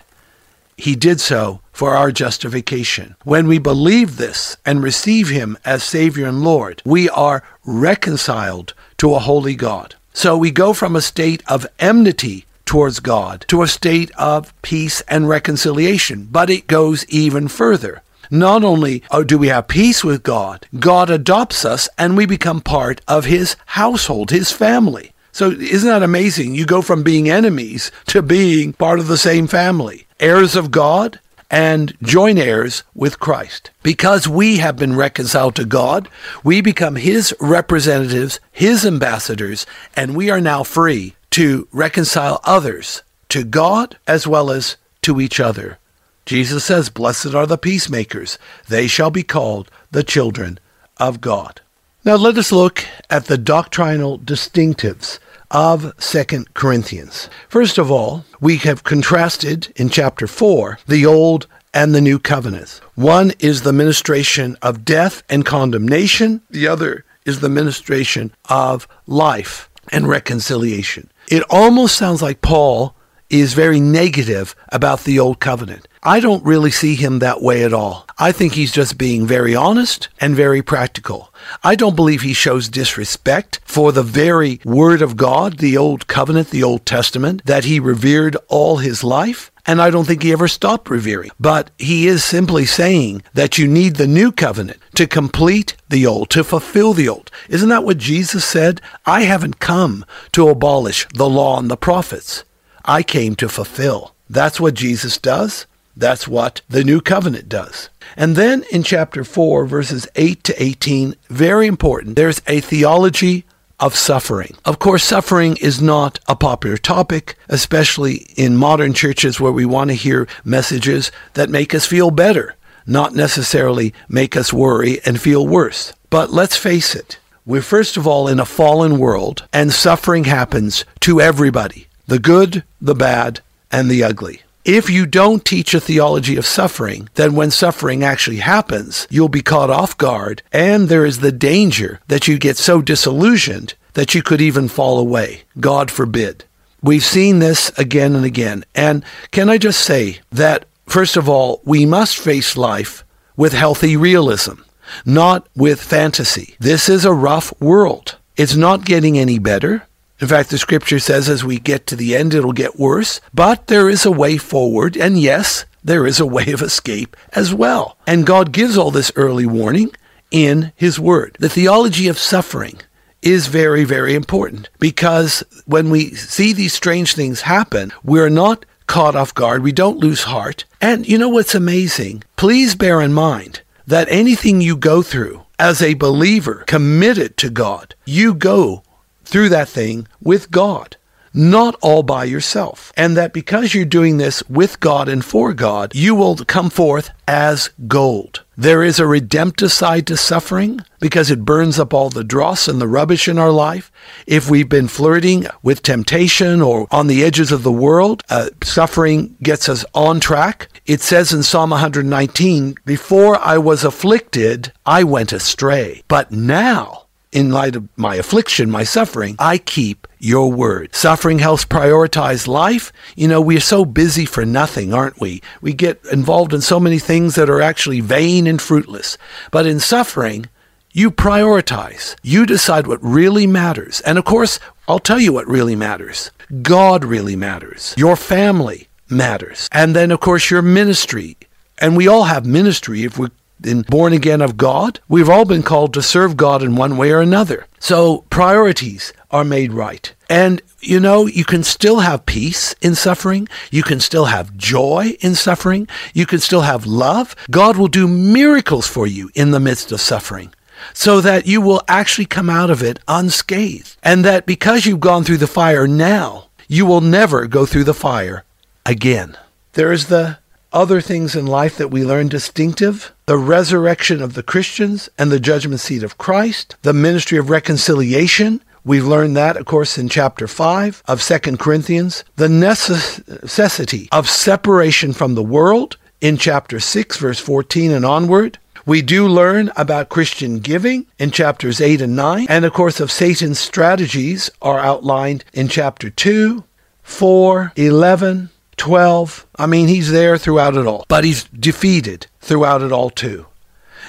he 0.76 0.94
did 0.94 1.20
so 1.20 1.60
for 1.72 1.94
our 1.94 2.10
justification. 2.10 3.16
When 3.24 3.46
we 3.46 3.58
believe 3.58 4.16
this 4.16 4.56
and 4.64 4.82
receive 4.82 5.28
him 5.28 5.58
as 5.64 5.82
Savior 5.82 6.26
and 6.26 6.42
Lord, 6.42 6.82
we 6.84 7.08
are 7.10 7.42
reconciled 7.64 8.74
to 8.98 9.14
a 9.14 9.18
holy 9.18 9.54
God. 9.54 9.96
So 10.12 10.36
we 10.36 10.50
go 10.50 10.72
from 10.72 10.96
a 10.96 11.00
state 11.00 11.42
of 11.46 11.66
enmity 11.78 12.46
towards 12.64 13.00
God 13.00 13.44
to 13.48 13.62
a 13.62 13.68
state 13.68 14.10
of 14.18 14.52
peace 14.62 15.00
and 15.02 15.28
reconciliation. 15.28 16.28
But 16.30 16.50
it 16.50 16.66
goes 16.66 17.06
even 17.08 17.48
further. 17.48 18.02
Not 18.30 18.62
only 18.62 19.02
uh, 19.10 19.22
do 19.22 19.38
we 19.38 19.48
have 19.48 19.68
peace 19.68 20.04
with 20.04 20.22
God, 20.22 20.66
God 20.78 21.08
adopts 21.08 21.64
us 21.64 21.88
and 21.96 22.16
we 22.16 22.26
become 22.26 22.60
part 22.60 23.00
of 23.08 23.24
his 23.24 23.56
household, 23.66 24.30
his 24.30 24.52
family. 24.52 25.12
So 25.38 25.52
isn't 25.52 25.88
that 25.88 26.02
amazing? 26.02 26.56
You 26.56 26.66
go 26.66 26.82
from 26.82 27.04
being 27.04 27.30
enemies 27.30 27.92
to 28.06 28.22
being 28.22 28.72
part 28.72 28.98
of 28.98 29.06
the 29.06 29.16
same 29.16 29.46
family, 29.46 30.08
heirs 30.18 30.56
of 30.56 30.72
God 30.72 31.20
and 31.48 31.96
joint 32.02 32.40
heirs 32.40 32.82
with 32.92 33.20
Christ. 33.20 33.70
Because 33.84 34.26
we 34.26 34.56
have 34.56 34.74
been 34.74 34.96
reconciled 34.96 35.54
to 35.54 35.64
God, 35.64 36.08
we 36.42 36.60
become 36.60 36.96
his 36.96 37.32
representatives, 37.38 38.40
his 38.50 38.84
ambassadors, 38.84 39.64
and 39.94 40.16
we 40.16 40.28
are 40.28 40.40
now 40.40 40.64
free 40.64 41.14
to 41.30 41.68
reconcile 41.70 42.40
others 42.42 43.04
to 43.28 43.44
God 43.44 43.96
as 44.08 44.26
well 44.26 44.50
as 44.50 44.76
to 45.02 45.20
each 45.20 45.38
other. 45.38 45.78
Jesus 46.26 46.64
says, 46.64 46.90
Blessed 46.90 47.32
are 47.32 47.46
the 47.46 47.56
peacemakers, 47.56 48.38
they 48.66 48.88
shall 48.88 49.12
be 49.12 49.22
called 49.22 49.70
the 49.92 50.02
children 50.02 50.58
of 50.96 51.20
God. 51.20 51.60
Now 52.04 52.16
let 52.16 52.38
us 52.38 52.50
look 52.50 52.84
at 53.08 53.26
the 53.26 53.38
doctrinal 53.38 54.18
distinctives 54.18 55.20
of 55.50 55.96
2 55.98 56.44
Corinthians. 56.54 57.28
First 57.48 57.78
of 57.78 57.90
all, 57.90 58.24
we 58.40 58.56
have 58.58 58.84
contrasted 58.84 59.72
in 59.76 59.88
chapter 59.88 60.26
4 60.26 60.78
the 60.86 61.06
old 61.06 61.46
and 61.74 61.94
the 61.94 62.00
new 62.00 62.18
covenants. 62.18 62.80
One 62.94 63.32
is 63.38 63.62
the 63.62 63.72
ministration 63.72 64.56
of 64.62 64.84
death 64.84 65.22
and 65.28 65.44
condemnation, 65.44 66.42
the 66.50 66.66
other 66.66 67.04
is 67.24 67.40
the 67.40 67.48
ministration 67.48 68.32
of 68.48 68.88
life 69.06 69.68
and 69.92 70.08
reconciliation. 70.08 71.10
It 71.30 71.42
almost 71.50 71.96
sounds 71.96 72.22
like 72.22 72.40
Paul 72.40 72.94
is 73.30 73.52
very 73.52 73.80
negative 73.80 74.56
about 74.70 75.04
the 75.04 75.18
old 75.18 75.38
covenant. 75.38 75.86
I 76.08 76.20
don't 76.20 76.42
really 76.42 76.70
see 76.70 76.94
him 76.94 77.18
that 77.18 77.42
way 77.42 77.64
at 77.64 77.74
all. 77.74 78.06
I 78.18 78.32
think 78.32 78.54
he's 78.54 78.72
just 78.72 78.96
being 78.96 79.26
very 79.26 79.54
honest 79.54 80.08
and 80.18 80.34
very 80.34 80.62
practical. 80.62 81.34
I 81.62 81.74
don't 81.74 81.96
believe 81.96 82.22
he 82.22 82.32
shows 82.32 82.70
disrespect 82.70 83.60
for 83.66 83.92
the 83.92 84.02
very 84.02 84.58
word 84.64 85.02
of 85.02 85.18
God, 85.18 85.58
the 85.58 85.76
old 85.76 86.06
covenant, 86.06 86.48
the 86.48 86.62
Old 86.62 86.86
Testament, 86.86 87.44
that 87.44 87.66
he 87.66 87.78
revered 87.78 88.38
all 88.48 88.78
his 88.78 89.04
life. 89.04 89.52
And 89.66 89.82
I 89.82 89.90
don't 89.90 90.06
think 90.06 90.22
he 90.22 90.32
ever 90.32 90.48
stopped 90.48 90.88
revering. 90.88 91.30
But 91.38 91.70
he 91.76 92.06
is 92.06 92.24
simply 92.24 92.64
saying 92.64 93.22
that 93.34 93.58
you 93.58 93.68
need 93.68 93.96
the 93.96 94.06
new 94.06 94.32
covenant 94.32 94.80
to 94.94 95.06
complete 95.06 95.76
the 95.90 96.06
old, 96.06 96.30
to 96.30 96.42
fulfill 96.42 96.94
the 96.94 97.10
old. 97.10 97.30
Isn't 97.50 97.68
that 97.68 97.84
what 97.84 97.98
Jesus 97.98 98.46
said? 98.46 98.80
I 99.04 99.24
haven't 99.24 99.58
come 99.58 100.06
to 100.32 100.48
abolish 100.48 101.06
the 101.12 101.28
law 101.28 101.58
and 101.58 101.70
the 101.70 101.76
prophets. 101.76 102.44
I 102.82 103.02
came 103.02 103.36
to 103.36 103.48
fulfill. 103.50 104.14
That's 104.30 104.58
what 104.58 104.72
Jesus 104.72 105.18
does. 105.18 105.66
That's 105.98 106.28
what 106.28 106.60
the 106.68 106.84
new 106.84 107.00
covenant 107.00 107.48
does. 107.48 107.90
And 108.16 108.36
then 108.36 108.64
in 108.70 108.84
chapter 108.84 109.24
4, 109.24 109.66
verses 109.66 110.06
8 110.14 110.44
to 110.44 110.62
18, 110.62 111.16
very 111.28 111.66
important, 111.66 112.14
there's 112.14 112.40
a 112.46 112.60
theology 112.60 113.44
of 113.80 113.96
suffering. 113.96 114.56
Of 114.64 114.78
course, 114.78 115.02
suffering 115.02 115.56
is 115.56 115.82
not 115.82 116.20
a 116.28 116.36
popular 116.36 116.76
topic, 116.76 117.36
especially 117.48 118.26
in 118.36 118.56
modern 118.56 118.92
churches 118.92 119.40
where 119.40 119.50
we 119.50 119.64
want 119.64 119.90
to 119.90 119.94
hear 119.94 120.28
messages 120.44 121.10
that 121.34 121.50
make 121.50 121.74
us 121.74 121.84
feel 121.84 122.12
better, 122.12 122.54
not 122.86 123.14
necessarily 123.14 123.92
make 124.08 124.36
us 124.36 124.52
worry 124.52 125.00
and 125.04 125.20
feel 125.20 125.46
worse. 125.46 125.92
But 126.10 126.30
let's 126.30 126.56
face 126.56 126.94
it, 126.94 127.18
we're 127.44 127.60
first 127.60 127.96
of 127.96 128.06
all 128.06 128.28
in 128.28 128.38
a 128.38 128.44
fallen 128.44 128.98
world, 128.98 129.48
and 129.52 129.72
suffering 129.72 130.24
happens 130.24 130.84
to 131.00 131.20
everybody 131.20 131.88
the 132.06 132.20
good, 132.20 132.62
the 132.80 132.94
bad, 132.94 133.40
and 133.70 133.90
the 133.90 134.04
ugly. 134.04 134.42
If 134.68 134.90
you 134.90 135.06
don't 135.06 135.46
teach 135.46 135.72
a 135.72 135.80
theology 135.80 136.36
of 136.36 136.44
suffering, 136.44 137.08
then 137.14 137.34
when 137.34 137.50
suffering 137.50 138.04
actually 138.04 138.36
happens, 138.36 139.06
you'll 139.08 139.30
be 139.30 139.40
caught 139.40 139.70
off 139.70 139.96
guard, 139.96 140.42
and 140.52 140.90
there 140.90 141.06
is 141.06 141.20
the 141.20 141.32
danger 141.32 142.00
that 142.08 142.28
you 142.28 142.36
get 142.36 142.58
so 142.58 142.82
disillusioned 142.82 143.72
that 143.94 144.14
you 144.14 144.22
could 144.22 144.42
even 144.42 144.68
fall 144.68 144.98
away. 144.98 145.44
God 145.58 145.90
forbid. 145.90 146.44
We've 146.82 147.02
seen 147.02 147.38
this 147.38 147.70
again 147.78 148.14
and 148.14 148.26
again. 148.26 148.62
And 148.74 149.06
can 149.30 149.48
I 149.48 149.56
just 149.56 149.80
say 149.80 150.18
that, 150.32 150.66
first 150.84 151.16
of 151.16 151.30
all, 151.30 151.62
we 151.64 151.86
must 151.86 152.18
face 152.18 152.54
life 152.54 153.04
with 153.38 153.54
healthy 153.54 153.96
realism, 153.96 154.60
not 155.06 155.48
with 155.56 155.80
fantasy. 155.80 156.56
This 156.60 156.90
is 156.90 157.06
a 157.06 157.12
rough 157.14 157.58
world. 157.58 158.18
It's 158.36 158.54
not 158.54 158.84
getting 158.84 159.18
any 159.18 159.38
better. 159.38 159.88
In 160.20 160.28
fact, 160.28 160.50
the 160.50 160.58
scripture 160.58 160.98
says 160.98 161.28
as 161.28 161.44
we 161.44 161.58
get 161.58 161.86
to 161.86 161.96
the 161.96 162.16
end, 162.16 162.34
it'll 162.34 162.52
get 162.52 162.78
worse, 162.78 163.20
but 163.32 163.68
there 163.68 163.88
is 163.88 164.04
a 164.04 164.10
way 164.10 164.36
forward, 164.36 164.96
and 164.96 165.18
yes, 165.18 165.64
there 165.82 166.06
is 166.06 166.18
a 166.18 166.26
way 166.26 166.50
of 166.52 166.62
escape 166.62 167.16
as 167.32 167.54
well. 167.54 167.96
And 168.06 168.26
God 168.26 168.52
gives 168.52 168.76
all 168.76 168.90
this 168.90 169.12
early 169.14 169.46
warning 169.46 169.92
in 170.30 170.72
His 170.76 170.98
Word. 170.98 171.36
The 171.38 171.48
theology 171.48 172.08
of 172.08 172.18
suffering 172.18 172.80
is 173.22 173.46
very, 173.46 173.84
very 173.84 174.14
important 174.14 174.68
because 174.78 175.42
when 175.66 175.90
we 175.90 176.14
see 176.14 176.52
these 176.52 176.72
strange 176.72 177.14
things 177.14 177.42
happen, 177.42 177.92
we're 178.02 178.28
not 178.28 178.64
caught 178.86 179.16
off 179.16 179.34
guard. 179.34 179.62
We 179.62 179.72
don't 179.72 179.98
lose 179.98 180.24
heart. 180.24 180.64
And 180.80 181.06
you 181.06 181.18
know 181.18 181.28
what's 181.28 181.54
amazing? 181.54 182.24
Please 182.36 182.74
bear 182.74 183.00
in 183.00 183.12
mind 183.12 183.62
that 183.86 184.08
anything 184.10 184.60
you 184.60 184.76
go 184.76 185.02
through 185.02 185.44
as 185.58 185.82
a 185.82 185.94
believer 185.94 186.64
committed 186.66 187.36
to 187.38 187.50
God, 187.50 187.94
you 188.04 188.34
go 188.34 188.82
through 189.28 189.50
that 189.50 189.68
thing 189.68 190.08
with 190.22 190.50
God, 190.50 190.96
not 191.34 191.76
all 191.82 192.02
by 192.02 192.24
yourself. 192.24 192.92
And 192.96 193.14
that 193.16 193.34
because 193.34 193.74
you're 193.74 193.84
doing 193.84 194.16
this 194.16 194.42
with 194.48 194.80
God 194.80 195.06
and 195.06 195.22
for 195.22 195.52
God, 195.52 195.94
you 195.94 196.14
will 196.14 196.36
come 196.36 196.70
forth 196.70 197.10
as 197.28 197.68
gold. 197.86 198.42
There 198.56 198.82
is 198.82 198.98
a 198.98 199.06
redemptive 199.06 199.70
side 199.70 200.06
to 200.06 200.16
suffering 200.16 200.80
because 200.98 201.30
it 201.30 201.44
burns 201.44 201.78
up 201.78 201.92
all 201.92 202.08
the 202.08 202.24
dross 202.24 202.66
and 202.66 202.80
the 202.80 202.88
rubbish 202.88 203.28
in 203.28 203.38
our 203.38 203.52
life. 203.52 203.92
If 204.26 204.50
we've 204.50 204.68
been 204.68 204.88
flirting 204.88 205.46
with 205.62 205.82
temptation 205.82 206.62
or 206.62 206.88
on 206.90 207.06
the 207.06 207.22
edges 207.22 207.52
of 207.52 207.62
the 207.62 207.70
world, 207.70 208.22
uh, 208.30 208.48
suffering 208.64 209.36
gets 209.42 209.68
us 209.68 209.84
on 209.94 210.20
track. 210.20 210.68
It 210.86 211.02
says 211.02 211.34
in 211.34 211.42
Psalm 211.42 211.70
119, 211.70 212.76
Before 212.86 213.38
I 213.38 213.58
was 213.58 213.84
afflicted, 213.84 214.72
I 214.86 215.04
went 215.04 215.32
astray. 215.32 216.02
But 216.08 216.32
now, 216.32 217.07
in 217.32 217.50
light 217.50 217.76
of 217.76 217.88
my 217.96 218.16
affliction, 218.16 218.70
my 218.70 218.84
suffering, 218.84 219.36
I 219.38 219.58
keep 219.58 220.06
your 220.18 220.50
word. 220.50 220.94
Suffering 220.94 221.38
helps 221.38 221.64
prioritize 221.64 222.48
life. 222.48 222.92
You 223.16 223.28
know, 223.28 223.40
we're 223.40 223.60
so 223.60 223.84
busy 223.84 224.24
for 224.24 224.44
nothing, 224.44 224.92
aren't 224.92 225.20
we? 225.20 225.42
We 225.60 225.72
get 225.72 226.00
involved 226.10 226.52
in 226.54 226.60
so 226.60 226.80
many 226.80 226.98
things 226.98 227.34
that 227.34 227.50
are 227.50 227.60
actually 227.60 228.00
vain 228.00 228.46
and 228.46 228.60
fruitless. 228.60 229.18
But 229.50 229.66
in 229.66 229.78
suffering, 229.78 230.46
you 230.92 231.10
prioritize. 231.10 232.16
You 232.22 232.46
decide 232.46 232.86
what 232.86 233.02
really 233.02 233.46
matters. 233.46 234.00
And 234.00 234.18
of 234.18 234.24
course, 234.24 234.58
I'll 234.88 234.98
tell 234.98 235.20
you 235.20 235.32
what 235.32 235.46
really 235.46 235.76
matters. 235.76 236.30
God 236.62 237.04
really 237.04 237.36
matters. 237.36 237.94
Your 237.98 238.16
family 238.16 238.88
matters. 239.10 239.68
And 239.70 239.94
then, 239.94 240.10
of 240.10 240.20
course, 240.20 240.50
your 240.50 240.62
ministry. 240.62 241.36
And 241.78 241.96
we 241.96 242.08
all 242.08 242.24
have 242.24 242.46
ministry 242.46 243.04
if 243.04 243.18
we're 243.18 243.30
in 243.64 243.82
born 243.82 244.12
again 244.12 244.40
of 244.40 244.56
God, 244.56 245.00
we've 245.08 245.28
all 245.28 245.44
been 245.44 245.62
called 245.62 245.94
to 245.94 246.02
serve 246.02 246.36
God 246.36 246.62
in 246.62 246.76
one 246.76 246.96
way 246.96 247.10
or 247.10 247.20
another. 247.20 247.66
So 247.78 248.24
priorities 248.30 249.12
are 249.30 249.44
made 249.44 249.72
right. 249.72 250.12
And 250.30 250.62
you 250.80 251.00
know, 251.00 251.26
you 251.26 251.44
can 251.44 251.64
still 251.64 252.00
have 252.00 252.26
peace 252.26 252.74
in 252.80 252.94
suffering. 252.94 253.48
You 253.70 253.82
can 253.82 254.00
still 254.00 254.26
have 254.26 254.56
joy 254.56 255.16
in 255.20 255.34
suffering. 255.34 255.88
You 256.14 256.24
can 256.24 256.38
still 256.38 256.60
have 256.60 256.86
love. 256.86 257.34
God 257.50 257.76
will 257.76 257.88
do 257.88 258.06
miracles 258.06 258.86
for 258.86 259.06
you 259.06 259.30
in 259.34 259.50
the 259.50 259.60
midst 259.60 259.90
of 259.90 260.00
suffering 260.00 260.54
so 260.94 261.20
that 261.20 261.46
you 261.46 261.60
will 261.60 261.82
actually 261.88 262.26
come 262.26 262.48
out 262.48 262.70
of 262.70 262.82
it 262.82 263.00
unscathed. 263.08 263.96
And 264.02 264.24
that 264.24 264.46
because 264.46 264.86
you've 264.86 265.00
gone 265.00 265.24
through 265.24 265.38
the 265.38 265.46
fire 265.46 265.88
now, 265.88 266.48
you 266.68 266.86
will 266.86 267.00
never 267.00 267.46
go 267.46 267.66
through 267.66 267.84
the 267.84 267.94
fire 267.94 268.44
again. 268.86 269.36
There 269.72 269.92
is 269.92 270.06
the 270.06 270.38
other 270.72 271.00
things 271.00 271.34
in 271.34 271.46
life 271.46 271.76
that 271.76 271.90
we 271.90 272.04
learn 272.04 272.28
distinctive 272.28 273.12
the 273.26 273.36
resurrection 273.36 274.22
of 274.22 274.34
the 274.34 274.42
Christians 274.42 275.10
and 275.18 275.30
the 275.30 275.40
judgment 275.40 275.80
seat 275.80 276.02
of 276.02 276.16
Christ, 276.16 276.76
the 276.82 276.94
ministry 276.94 277.36
of 277.38 277.50
reconciliation. 277.50 278.62
We've 278.84 279.06
learned 279.06 279.36
that, 279.36 279.58
of 279.58 279.66
course, 279.66 279.98
in 279.98 280.08
chapter 280.08 280.48
5 280.48 281.02
of 281.06 281.22
2 281.22 281.38
Corinthians. 281.58 282.24
The 282.36 282.48
necessity 282.48 284.08
of 284.10 284.28
separation 284.28 285.12
from 285.12 285.34
the 285.34 285.42
world 285.42 285.98
in 286.22 286.38
chapter 286.38 286.80
6, 286.80 287.18
verse 287.18 287.38
14 287.38 287.90
and 287.90 288.06
onward. 288.06 288.58
We 288.86 289.02
do 289.02 289.28
learn 289.28 289.70
about 289.76 290.08
Christian 290.08 290.60
giving 290.60 291.04
in 291.18 291.30
chapters 291.30 291.82
8 291.82 292.00
and 292.00 292.16
9, 292.16 292.46
and 292.48 292.64
of 292.64 292.72
course, 292.72 293.00
of 293.00 293.12
Satan's 293.12 293.58
strategies 293.58 294.50
are 294.62 294.78
outlined 294.78 295.44
in 295.52 295.68
chapter 295.68 296.08
2, 296.08 296.64
4, 297.02 297.72
11, 297.76 298.48
12. 298.78 299.46
I 299.56 299.66
mean, 299.66 299.88
he's 299.88 300.10
there 300.10 300.38
throughout 300.38 300.76
it 300.76 300.86
all, 300.86 301.04
but 301.08 301.24
he's 301.24 301.44
defeated 301.44 302.26
throughout 302.40 302.82
it 302.82 302.92
all 302.92 303.10
too. 303.10 303.46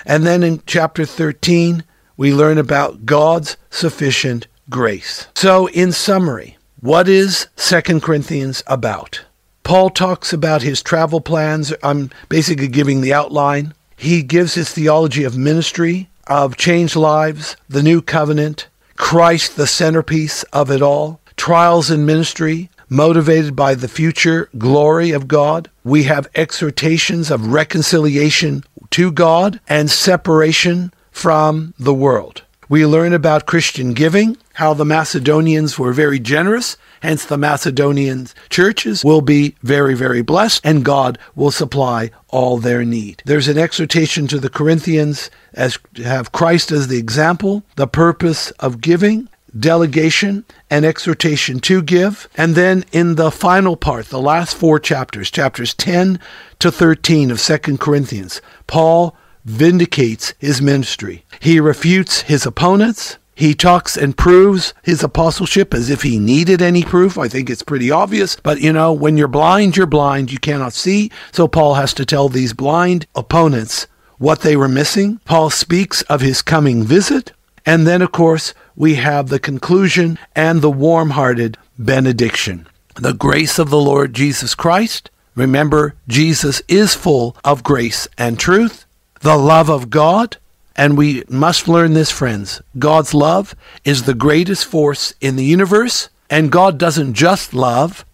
And 0.06 0.26
then 0.26 0.44
in 0.44 0.64
chapter 0.66 1.06
13, 1.06 1.84
we 2.16 2.34
learn 2.34 2.58
about 2.58 3.06
God's 3.06 3.58
sufficient 3.70 4.48
grace. 4.70 5.28
So, 5.36 5.68
in 5.68 5.92
summary, 5.92 6.58
what 6.80 7.10
is 7.10 7.48
2 7.58 8.00
Corinthians 8.00 8.64
about? 8.68 9.26
Paul 9.64 9.90
talks 9.90 10.32
about 10.34 10.62
his 10.62 10.82
travel 10.82 11.22
plans. 11.22 11.74
I'm 11.84 12.10
basically 12.30 12.70
giving 12.70 13.02
the 13.02 13.14
outline. 13.14 13.74
He 13.98 14.24
gives 14.24 14.54
his 14.54 14.70
theology 14.72 15.24
of 15.26 15.38
ministry, 15.38 16.10
of 16.28 16.58
changed 16.58 16.96
lives, 16.96 17.58
the 17.68 17.84
new 17.84 18.02
covenant, 18.02 18.68
Christ 18.96 19.58
the 19.58 19.68
centerpiece 19.68 20.44
of 20.52 20.72
it 20.72 20.82
all, 20.82 21.20
trials 21.36 21.92
in 21.92 22.06
ministry, 22.06 22.70
motivated 22.90 23.56
by 23.56 23.76
the 23.76 23.88
future 23.88 24.50
glory 24.58 25.12
of 25.12 25.28
God. 25.28 25.70
We 25.84 26.04
have 26.04 26.30
exhortations 26.36 27.32
of 27.32 27.54
reconciliation 27.54 28.64
to 28.92 29.12
God 29.12 29.60
and 29.68 29.90
separation 29.90 30.92
from 31.12 31.74
the 31.78 31.94
world. 31.94 32.44
We 32.70 32.86
learn 32.86 33.14
about 33.14 33.48
Christian 33.48 33.94
giving, 33.94 34.38
how 34.54 34.76
the 34.76 34.86
Macedonians 34.86 35.80
were 35.80 35.92
very 35.92 36.20
generous, 36.20 36.78
hence 37.02 37.26
the 37.26 37.38
Macedonian 37.38 38.28
churches 38.50 39.04
will 39.04 39.22
be 39.22 39.56
very, 39.64 39.96
very 39.96 40.22
blessed, 40.22 40.62
and 40.64 40.86
God 40.86 41.18
will 41.36 41.50
supply 41.50 42.12
all 42.28 42.60
their 42.60 42.86
need. 42.86 43.24
There's 43.26 43.48
an 43.48 43.58
exhortation 43.58 44.28
to 44.28 44.38
the 44.38 44.52
Corinthians 44.52 45.32
as 45.56 45.80
to 45.96 46.04
have 46.04 46.32
Christ 46.32 46.72
as 46.72 46.88
the 46.88 47.00
example, 47.00 47.64
the 47.76 47.88
purpose 47.88 48.52
of 48.60 48.82
giving, 48.82 49.30
delegation 49.58 50.46
and 50.70 50.86
exhortation 50.86 51.60
to 51.62 51.82
give. 51.82 52.28
And 52.36 52.56
then 52.56 52.86
in 52.92 53.16
the 53.16 53.32
final 53.32 53.76
part, 53.76 54.08
the 54.08 54.22
last 54.22 54.56
four 54.56 54.80
chapters, 54.80 55.32
chapters 55.32 55.74
10 55.74 56.20
to 56.60 56.72
13 56.72 57.32
of 57.32 57.42
2 57.42 57.78
Corinthians, 57.78 58.42
Paul 58.68 59.16
vindicates 59.46 60.34
his 60.38 60.62
ministry. 60.62 61.26
He 61.40 61.60
refutes 61.60 62.22
his 62.22 62.46
opponents. 62.46 63.18
He 63.34 63.56
talks 63.56 63.96
and 63.96 64.18
proves 64.18 64.74
his 64.84 65.02
apostleship 65.02 65.74
as 65.74 65.90
if 65.90 66.02
he 66.02 66.20
needed 66.20 66.62
any 66.62 66.84
proof. 66.84 67.18
I 67.18 67.30
think 67.30 67.50
it's 67.50 67.64
pretty 67.64 67.90
obvious. 67.90 68.36
But 68.36 68.60
you 68.60 68.74
know, 68.74 68.92
when 68.92 69.16
you're 69.16 69.30
blind, 69.30 69.78
you're 69.78 69.86
blind. 69.86 70.32
You 70.32 70.40
cannot 70.40 70.74
see. 70.74 71.10
So 71.32 71.48
Paul 71.48 71.76
has 71.76 71.94
to 71.94 72.06
tell 72.06 72.28
these 72.28 72.52
blind 72.52 73.08
opponents 73.16 73.88
what 74.18 74.42
they 74.42 74.58
were 74.58 74.68
missing. 74.68 75.22
Paul 75.24 75.50
speaks 75.50 76.02
of 76.04 76.20
his 76.20 76.42
coming 76.42 76.84
visit. 76.84 77.32
And 77.66 77.86
then, 77.86 78.02
of 78.02 78.12
course, 78.12 78.54
we 78.76 78.96
have 78.96 79.30
the 79.30 79.40
conclusion 79.40 80.18
and 80.36 80.62
the 80.62 80.72
warm 80.72 81.12
hearted 81.12 81.58
benediction. 81.78 82.68
The 82.96 83.14
grace 83.14 83.60
of 83.60 83.70
the 83.70 83.80
Lord 83.80 84.14
Jesus 84.14 84.56
Christ. 84.56 85.10
Remember, 85.36 85.96
Jesus 86.08 86.62
is 86.68 86.96
full 86.96 87.36
of 87.44 87.64
grace 87.64 88.08
and 88.18 88.40
truth. 88.40 88.86
The 89.22 89.38
love 89.38 89.70
of 89.70 89.90
God. 89.90 90.38
And 90.76 90.98
we 90.98 91.24
must 91.30 91.68
learn 91.68 91.94
this, 91.94 92.12
friends. 92.12 92.62
God's 92.78 93.14
love 93.14 93.56
is 93.84 94.04
the 94.04 94.14
greatest 94.14 94.66
force 94.66 95.14
in 95.20 95.36
the 95.36 95.46
universe. 95.46 96.10
And 96.30 96.52
God 96.52 96.78
doesn't 96.78 97.14
just 97.14 97.54
love, 97.54 98.06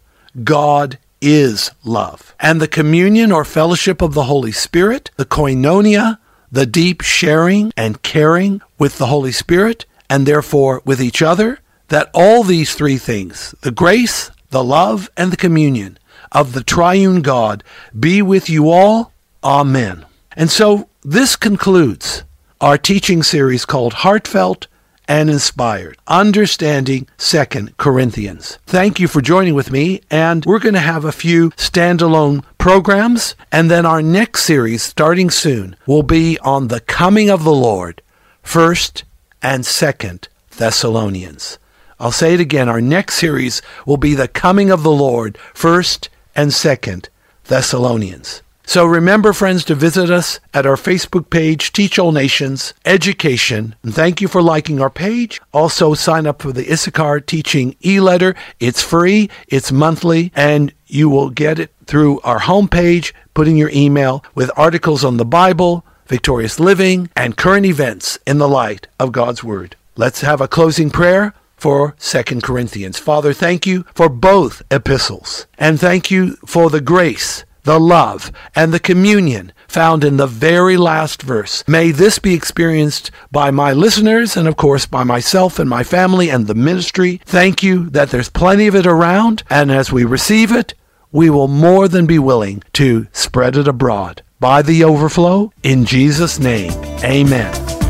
God 0.44 0.98
is 1.22 1.72
love. 1.84 2.36
And 2.40 2.62
the 2.62 2.68
communion 2.68 3.32
or 3.32 3.46
fellowship 3.46 4.02
of 4.02 4.14
the 4.14 4.24
Holy 4.24 4.52
Spirit, 4.52 5.12
the 5.18 5.26
koinonia, 5.26 6.20
the 6.56 6.66
deep 6.66 7.02
sharing 7.02 7.74
and 7.76 8.02
caring 8.02 8.62
with 8.80 8.98
the 8.98 9.08
Holy 9.08 9.34
Spirit, 9.34 9.86
and 10.10 10.26
therefore 10.26 10.82
with 10.86 11.02
each 11.02 11.22
other, 11.22 11.60
that 11.90 12.10
all 12.14 12.46
these 12.46 12.74
three 12.74 12.98
things, 12.98 13.54
the 13.60 13.72
grace, 13.72 14.32
the 14.52 14.64
love, 14.64 15.10
and 15.18 15.34
the 15.34 15.38
communion 15.38 16.00
of 16.32 16.54
the 16.54 16.64
triune 16.64 17.22
God, 17.22 17.62
be 18.00 18.22
with 18.22 18.50
you 18.50 18.70
all. 18.70 19.12
Amen. 19.44 20.06
And 20.38 20.50
so 20.50 20.88
this 21.04 21.36
concludes 21.36 22.24
our 22.62 22.78
teaching 22.78 23.22
series 23.22 23.66
called 23.66 23.96
Heartfelt 23.96 24.68
and 25.08 25.30
Inspired, 25.30 25.98
Understanding 26.08 27.08
Second 27.18 27.78
Corinthians. 27.78 28.58
Thank 28.66 29.00
you 29.00 29.08
for 29.08 29.22
joining 29.22 29.54
with 29.54 29.72
me, 29.72 30.02
and 30.10 30.46
we're 30.46 30.60
going 30.60 30.74
to 30.74 30.80
have 30.80 31.06
a 31.06 31.12
few 31.12 31.52
standalone 31.52 32.44
programs, 32.58 33.36
and 33.52 33.70
then 33.70 33.86
our 33.86 34.02
next 34.02 34.44
series, 34.44 34.84
starting 34.84 35.30
soon, 35.30 35.76
will 35.86 36.04
be 36.04 36.40
on 36.40 36.68
the 36.68 36.80
coming 36.80 37.30
of 37.30 37.44
the 37.44 37.54
Lord, 37.54 38.02
First 38.42 39.04
and 39.42 39.66
Second 39.66 40.28
Thessalonians. 40.58 41.60
I'll 42.00 42.12
say 42.12 42.34
it 42.34 42.40
again. 42.40 42.68
Our 42.68 42.82
next 42.82 43.16
series 43.16 43.62
will 43.86 43.98
be 43.98 44.16
the 44.16 44.28
coming 44.28 44.70
of 44.70 44.84
the 44.84 44.92
Lord, 44.92 45.38
First 45.54 46.10
and 46.36 46.54
Second 46.54 47.10
Thessalonians. 47.46 48.42
So 48.66 48.86
remember, 48.86 49.32
friends, 49.32 49.64
to 49.66 49.76
visit 49.76 50.10
us 50.10 50.40
at 50.54 50.66
our 50.66 50.76
Facebook 50.76 51.30
page, 51.30 51.72
Teach 51.72 52.00
All 52.00 52.12
Nations 52.12 52.74
Education. 52.84 53.76
And 53.84 53.94
thank 53.94 54.22
you 54.22 54.28
for 54.28 54.42
liking 54.42 54.82
our 54.82 54.90
page. 54.90 55.40
Also, 55.54 55.94
sign 55.94 56.26
up 56.26 56.42
for 56.42 56.52
the 56.52 56.72
Issachar 56.72 57.20
Teaching 57.20 57.76
e 57.86 58.00
letter. 58.00 58.36
It's 58.60 58.82
free, 58.82 59.30
it's 59.48 59.72
monthly, 59.72 60.32
and 60.36 60.74
you 60.88 61.10
will 61.10 61.30
get 61.30 61.60
it 61.60 61.72
through 61.86 62.20
our 62.22 62.40
homepage, 62.40 63.14
put 63.36 63.48
in 63.48 63.56
your 63.56 63.70
email 63.72 64.24
with 64.34 64.52
articles 64.58 65.06
on 65.06 65.18
the 65.18 65.26
Bible, 65.26 65.86
victorious 66.08 66.60
living, 66.60 67.10
and 67.16 67.38
current 67.38 67.66
events 67.66 68.18
in 68.26 68.40
the 68.40 68.50
light 68.50 68.88
of 69.00 69.12
God's 69.12 69.44
Word. 69.44 69.76
Let's 69.96 70.22
have 70.22 70.42
a 70.42 70.48
closing 70.48 70.90
prayer 70.90 71.34
for 71.56 71.96
2 72.00 72.42
Corinthians. 72.42 72.98
Father, 72.98 73.32
thank 73.32 73.68
you 73.68 73.86
for 73.94 74.10
both 74.10 74.64
epistles, 74.72 75.46
and 75.58 75.80
thank 75.80 76.10
you 76.10 76.36
for 76.46 76.70
the 76.70 76.82
grace 76.82 77.46
the 77.66 77.80
love, 77.80 78.32
and 78.56 78.74
the 78.74 78.80
communion 78.80 79.52
found 79.68 80.04
in 80.04 80.18
the 80.18 80.28
very 80.28 80.78
last 80.78 81.22
verse. 81.22 81.64
May 81.68 81.92
this 81.92 82.18
be 82.18 82.34
experienced 82.34 83.12
by 83.32 83.52
my 83.52 83.74
listeners 83.74 84.38
and, 84.38 84.48
of 84.48 84.56
course, 84.56 84.86
by 84.86 85.04
myself 85.04 85.60
and 85.60 85.70
my 85.70 85.84
family 85.84 86.30
and 86.30 86.48
the 86.48 86.56
ministry. 86.56 87.20
Thank 87.26 87.62
you 87.62 87.90
that 87.90 88.10
there's 88.12 88.30
plenty 88.30 88.68
of 88.68 88.76
it 88.76 88.88
around, 88.88 89.44
and 89.50 89.72
as 89.72 89.92
we 89.92 90.06
receive 90.06 90.52
it, 90.52 90.74
we 91.12 91.30
will 91.30 91.48
more 91.48 91.88
than 91.88 92.06
be 92.06 92.20
willing 92.20 92.64
to 92.74 93.08
spread 93.12 93.58
it 93.58 93.68
abroad. 93.68 94.22
By 94.40 94.62
the 94.62 94.84
overflow, 94.84 95.52
in 95.64 95.86
Jesus' 95.86 96.40
name, 96.40 96.72
amen. 97.04 97.75